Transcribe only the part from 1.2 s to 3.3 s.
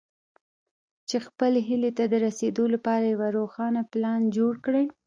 خپلې هيلې ته د رسېدو لپاره يو